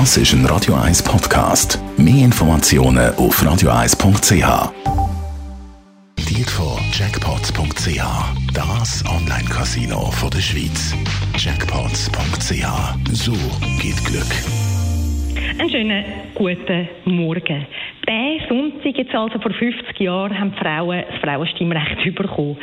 Das 0.00 0.16
ist 0.16 0.32
ein 0.32 0.44
Radio 0.46 0.74
1 0.74 1.04
Podcast. 1.04 1.78
Mehr 1.96 2.24
Informationen 2.24 3.14
auf 3.14 3.40
radio1.ch. 3.40 4.72
Dir 6.18 6.46
von 6.46 6.80
Jackpots.ch. 6.92 8.02
Das 8.52 9.04
Online-Casino 9.06 10.10
der 10.32 10.40
Schweiz. 10.40 10.96
Jackpots.ch. 11.38 12.66
So 13.12 13.34
geht 13.80 14.04
Glück. 14.04 14.34
Einen 15.60 15.70
schönen 15.70 16.04
guten 16.34 16.88
Morgen. 17.04 17.64
Diesen 18.08 18.48
Sonntag, 18.48 18.98
jetzt 18.98 19.14
also 19.14 19.38
vor 19.38 19.52
50 19.52 20.00
Jahren, 20.00 20.36
haben 20.36 20.50
die 20.50 20.58
Frauen 20.58 21.04
das 21.08 21.20
Frauenstimmrecht 21.20 22.14
bekommen. 22.16 22.58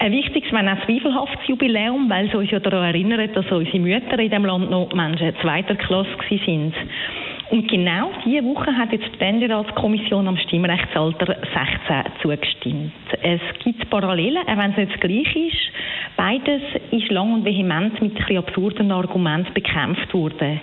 Ein 0.00 0.12
wichtiges, 0.12 0.52
wenn 0.52 0.68
auch 0.68 0.84
zweifelhaftes 0.86 1.48
Jubiläum, 1.48 2.08
weil 2.08 2.28
es 2.28 2.34
uns 2.34 2.50
ja 2.50 2.60
daran 2.60 2.94
erinnert, 2.94 3.36
dass 3.36 3.50
unsere 3.50 3.80
Mütter 3.80 4.18
in 4.18 4.30
diesem 4.30 4.44
Land 4.44 4.70
noch 4.70 4.92
Menschen 4.92 5.34
zweiter 5.42 5.74
Klasse 5.74 6.08
sind. 6.46 6.72
Und 7.50 7.66
genau 7.66 8.10
diese 8.24 8.44
Woche 8.44 8.76
hat 8.76 8.92
jetzt 8.92 9.06
die 9.10 9.16
Ständeratskommission 9.16 10.28
am 10.28 10.36
Stimmrechtsalter 10.36 11.26
16 11.26 12.12
zugestimmt. 12.22 12.92
Es 13.22 13.40
gibt 13.64 13.88
Parallelen, 13.90 14.46
auch 14.46 14.56
wenn 14.56 14.70
es 14.72 14.76
nicht 14.76 14.92
das 14.92 15.00
Gleiche 15.00 15.38
ist. 15.38 15.72
Beides 16.16 16.62
ist 16.90 17.10
lang 17.10 17.32
und 17.32 17.44
vehement 17.44 18.00
mit 18.02 18.12
ein 18.28 18.36
absurden 18.36 18.92
Argumenten 18.92 19.54
bekämpft 19.54 20.12
worden. 20.12 20.60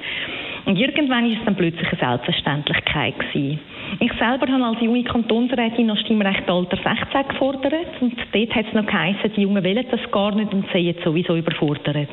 Und 0.66 0.80
irgendwann 0.80 1.32
ist 1.32 1.40
es 1.40 1.46
dann 1.46 1.56
plötzlich 1.56 1.88
eine 1.88 2.00
Selbstverständlichkeit 2.00 3.20
gewesen. 3.20 3.60
Ich 4.00 4.12
selber 4.14 4.52
habe 4.52 4.64
als 4.64 4.82
junge 4.82 5.04
Kantonsrätin 5.04 5.86
noch 5.86 5.98
Stimmrechtalter 5.98 6.78
16 6.78 7.28
gefordert 7.30 8.02
und 8.02 8.16
dort 8.32 8.56
hat 8.56 8.66
es 8.68 8.74
noch 8.74 8.86
geheißen, 8.86 9.32
die 9.36 9.42
Jungen 9.42 9.64
wollen 9.64 9.86
das 9.92 10.12
gar 10.12 10.34
nicht 10.34 10.52
und 10.54 10.66
sind 10.72 10.86
jetzt 10.86 11.04
sowieso 11.04 11.36
überfordert. 11.36 12.10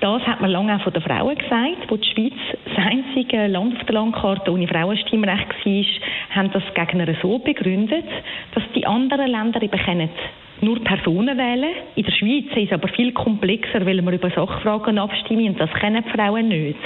Das 0.00 0.22
hat 0.22 0.40
man 0.40 0.50
lange 0.50 0.76
auch 0.76 0.80
von 0.80 0.92
den 0.92 1.02
Frauen 1.02 1.36
gesagt, 1.36 1.88
wo 1.88 1.96
die 1.96 2.08
Schweiz 2.08 2.32
das 2.64 2.86
einzige 2.86 3.48
Land 3.48 3.76
auf 3.76 3.84
der 3.84 3.94
Landkarte 3.96 4.50
ohne 4.52 4.68
Frauenstimmrecht 4.68 5.48
war, 5.66 6.36
haben 6.36 6.50
das 6.52 6.62
Gegner 6.74 7.14
so 7.20 7.38
begründet, 7.38 8.06
dass 8.54 8.62
die 8.74 8.86
anderen 8.86 9.26
Länder 9.26 9.60
eben 9.60 9.78
können 9.78 10.08
nur 10.62 10.82
Personen 10.84 11.38
wählen. 11.38 11.74
In 11.96 12.04
der 12.04 12.12
Schweiz 12.12 12.46
ist 12.54 12.66
es 12.66 12.72
aber 12.72 12.88
viel 12.88 13.12
komplexer, 13.12 13.84
weil 13.86 14.02
wir 14.02 14.12
über 14.12 14.30
Sachfragen 14.30 14.98
abstimmen 14.98 15.48
und 15.48 15.60
das 15.60 15.72
kennen 15.74 16.04
die 16.06 16.10
Frauen 16.10 16.48
nicht. 16.48 16.78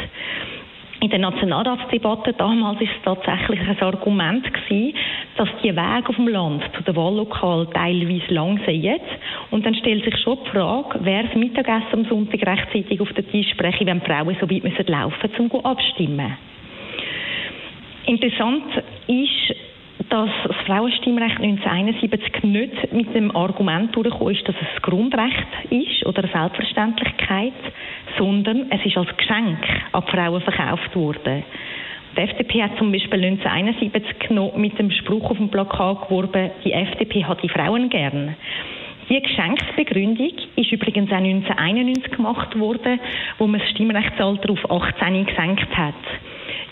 In 1.05 1.10
der 1.10 1.19
Nationalratsdebatte 1.19 2.33
damals 2.33 2.80
ist 2.80 2.88
es 2.97 3.02
tatsächlich 3.05 3.60
ein 3.60 3.78
Argument 3.78 4.42
gewesen, 4.42 4.97
dass 5.36 5.50
die 5.62 5.77
Wege 5.77 6.08
auf 6.08 6.16
dem 6.16 6.28
Land 6.28 6.62
zu 6.74 6.83
den 6.83 6.96
Wahllokalen 6.96 7.70
teilweise 7.74 8.33
lang 8.33 8.58
sind. 8.64 9.02
Und 9.50 9.66
dann 9.66 9.74
stellt 9.74 10.02
sich 10.02 10.16
schon 10.22 10.38
die 10.46 10.48
Frage, 10.48 11.00
wer 11.02 11.24
das 11.24 11.34
Mittagessen 11.34 11.92
am 11.92 12.05
Sonntag 12.06 12.46
rechtzeitig 12.46 12.98
auf 13.02 13.12
den 13.12 13.30
Tisch 13.30 13.50
sprechen, 13.50 13.86
wenn 13.86 14.00
die 14.00 14.06
Frauen 14.06 14.34
so 14.41 14.48
weit 14.48 14.88
laufen 14.88 15.30
müssen, 15.30 15.50
um 15.50 15.64
abstimmen. 15.66 16.38
Interessant 18.06 18.64
ist, 19.06 19.56
dass 20.10 20.30
das 20.47 20.56
Frauenstimmrecht 20.66 21.41
1971 21.41 22.42
nicht 22.44 22.92
mit 22.92 23.14
dem 23.14 23.34
Argument 23.34 23.94
durchgekommen 23.94 24.34
ist, 24.34 24.46
dass 24.48 24.56
es 24.56 24.69
ein 24.77 24.83
Grundrecht 24.83 25.46
ist 25.70 26.06
oder 26.06 26.24
eine 26.24 26.33
Selbstverständlichkeit, 26.33 27.52
sondern 28.19 28.70
es 28.70 28.84
ist 28.84 28.96
als 28.96 29.16
Geschenk 29.16 29.58
an 29.92 30.05
die 30.06 30.11
Frauen 30.11 30.41
verkauft 30.41 30.94
worden. 30.94 31.44
Die 32.16 32.20
FDP 32.20 32.62
hat 32.62 32.78
zum 32.78 32.92
Beispiel 32.92 33.24
1971 33.24 34.30
noch 34.30 34.56
mit 34.56 34.78
dem 34.78 34.91
Spruch 34.91 35.30
auf 35.30 35.36
dem 35.36 35.48
Plakat 35.48 36.08
geworben, 36.08 36.50
die 36.64 36.72
FDP 36.72 37.24
hat 37.24 37.42
die 37.42 37.48
Frauen 37.48 37.89
gern. 37.89 38.36
Die 39.08 39.20
Geschenksbegründung 39.20 40.33
ist 40.56 40.72
übrigens 40.72 41.11
auch 41.11 41.16
1991 41.16 42.12
gemacht 42.12 42.58
worden, 42.58 43.00
wo 43.39 43.46
man 43.46 43.61
das 43.61 43.68
Stimmrechtsalter 43.70 44.50
auf 44.50 44.70
18 44.70 45.27
gesenkt 45.27 45.77
hat. 45.77 45.94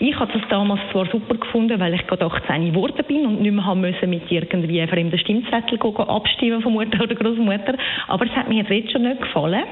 Ich 0.05 0.19
habe 0.19 0.33
das 0.33 0.41
damals 0.49 0.81
zwar 0.91 1.05
super 1.05 1.35
gefunden, 1.35 1.79
weil 1.79 1.93
ich 1.93 2.05
gerade 2.05 2.25
18 2.25 2.73
geworden 2.73 3.05
bin 3.07 3.25
und 3.25 3.41
nicht 3.41 3.53
mehr 3.53 3.65
haben 3.65 3.79
müssen 3.79 4.09
mit 4.09 4.29
irgendwie 4.29 4.85
fremden 4.85 5.17
Stimmzettel 5.17 5.79
abstimmen 5.79 6.61
von 6.61 6.73
Mutter 6.73 7.01
oder 7.01 7.15
Großmutter, 7.15 7.75
aber 8.09 8.25
es 8.25 8.31
hat 8.33 8.49
mir 8.49 8.65
jetzt 8.65 8.91
schon 8.91 9.03
nicht 9.03 9.21
gefallen, 9.21 9.63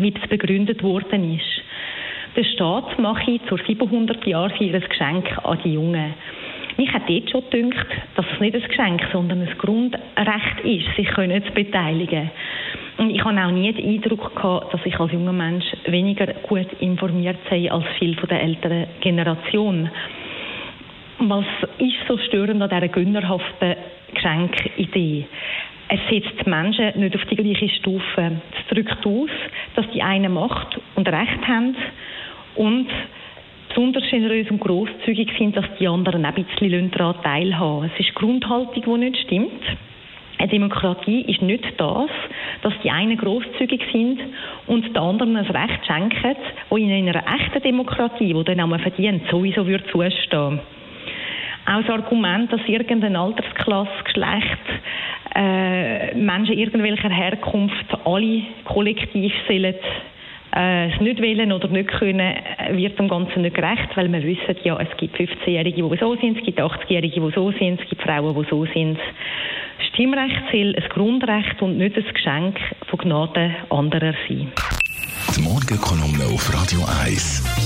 wie 0.00 0.12
das 0.12 0.24
begründet 0.28 0.84
worden 0.84 1.34
ist. 1.34 1.62
Der 2.36 2.44
Staat 2.44 2.96
mache 3.00 3.40
zur 3.48 3.58
700 3.58 4.24
Jahren 4.24 4.52
ein 4.52 4.80
Geschenk 4.88 5.36
an 5.44 5.58
die 5.64 5.72
Jungen. 5.72 6.14
Mich 6.76 6.92
hat 6.92 7.08
dort 7.08 7.28
schon 7.28 7.50
gedacht, 7.50 7.88
dass 8.14 8.26
es 8.32 8.38
nicht 8.38 8.54
ein 8.54 8.62
Geschenk, 8.62 9.02
sondern 9.10 9.42
ein 9.42 9.58
Grundrecht 9.58 10.60
ist, 10.62 10.94
sich 10.94 11.08
zu 11.12 11.52
beteiligen. 11.52 12.30
Und 12.98 13.10
ich 13.10 13.22
habe 13.22 13.38
auch 13.44 13.50
nie 13.50 13.72
den 13.72 13.88
Eindruck 13.88 14.34
gehabt, 14.34 14.72
dass 14.72 14.80
ich 14.84 14.98
als 14.98 15.12
junger 15.12 15.32
Mensch 15.32 15.64
weniger 15.86 16.26
gut 16.26 16.72
informiert 16.80 17.36
sei 17.50 17.70
als 17.70 17.84
viele 17.98 18.16
von 18.16 18.28
der 18.28 18.42
älteren 18.42 18.86
Generation. 19.00 19.90
Was 21.18 21.44
ist 21.78 21.96
so 22.08 22.16
störend 22.18 22.62
an 22.62 22.70
dieser 22.70 22.88
gönnerhaften 22.88 23.76
Geschenkidee? 24.14 25.26
Es 25.88 26.00
setzt 26.10 26.44
die 26.44 26.50
Menschen 26.50 26.98
nicht 26.98 27.14
auf 27.14 27.24
die 27.26 27.36
gleiche 27.36 27.68
Stufe. 27.68 28.32
Es 28.58 28.74
drückt 28.74 29.06
aus, 29.06 29.30
dass 29.76 29.88
die 29.92 30.02
einen 30.02 30.32
Macht 30.32 30.78
und 30.94 31.06
Recht 31.06 31.46
haben 31.46 31.76
und 32.56 32.88
besonders 33.68 34.04
generös 34.10 34.50
und 34.50 34.60
grosszügig 34.60 35.30
sind, 35.38 35.56
dass 35.56 35.66
die 35.78 35.86
anderen 35.86 36.24
ein 36.24 36.34
bisschen 36.34 36.90
daran 36.90 37.22
teilhaben. 37.22 37.90
Es 37.92 38.00
ist 38.00 38.14
Grundhaltung, 38.14 38.82
die 38.82 39.10
nicht 39.10 39.22
stimmt. 39.24 39.62
Eine 40.38 40.48
Demokratie 40.48 41.22
ist 41.22 41.40
nicht 41.40 41.64
das, 41.78 42.10
dass 42.62 42.74
die 42.84 42.90
einen 42.90 43.16
großzügig 43.16 43.82
sind 43.92 44.20
und 44.66 44.94
die 44.94 44.98
anderen 44.98 45.36
ein 45.36 45.46
Recht 45.46 45.86
schenken, 45.86 46.36
wo 46.68 46.76
in 46.76 46.90
einer 46.90 47.22
echten 47.34 47.62
Demokratie, 47.62 48.34
wo 48.34 48.42
der 48.42 48.56
Name 48.56 48.78
verdient, 48.78 49.22
sowieso 49.30 49.66
würde 49.66 49.86
zustehen. 49.86 50.60
Auch 51.66 51.82
das 51.82 51.90
Argument, 51.90 52.52
dass 52.52 52.60
irgendeine 52.66 53.18
Altersklasse, 53.18 53.90
Geschlecht, 54.04 54.58
äh, 55.34 56.14
Menschen 56.14 56.56
irgendwelcher 56.56 57.10
Herkunft 57.10 57.86
alle 58.04 58.42
kollektiv 58.64 59.32
sollen 59.48 59.74
äh, 60.56 60.90
es 60.90 61.00
nicht 61.00 61.20
wollen 61.20 61.52
oder 61.52 61.68
nicht 61.68 61.88
können, 61.88 62.34
wird 62.72 62.98
dem 62.98 63.08
Ganzen 63.08 63.42
nicht 63.42 63.54
gerecht, 63.54 63.94
weil 63.94 64.10
wir 64.10 64.22
wissen 64.22 64.56
ja, 64.64 64.78
es 64.80 64.96
gibt 64.96 65.16
15-Jährige, 65.16 65.88
die 65.88 65.96
so 65.98 66.16
sind, 66.16 66.38
es 66.38 66.44
gibt 66.44 66.58
80-Jährige, 66.58 67.20
die 67.20 67.32
so 67.34 67.52
sind, 67.52 67.80
es 67.80 67.88
gibt 67.88 68.02
Frauen, 68.02 68.34
die 68.34 68.48
so 68.48 68.64
sind. 68.66 68.98
Stimmrecht 69.92 70.42
soll 70.50 70.74
ein 70.74 70.88
Grundrecht 70.88 71.60
und 71.60 71.76
nicht 71.76 71.96
ein 71.96 72.04
Geschenk 72.12 72.58
von 72.86 72.98
Gnade 72.98 73.54
anderer 73.70 74.14
sein. 74.28 74.52
Die 75.36 75.42
Morgenkolumne 75.42 76.24
auf 76.32 76.52
Radio 76.54 76.80
1. 77.04 77.65